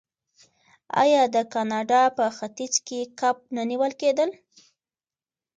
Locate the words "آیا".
1.03-1.23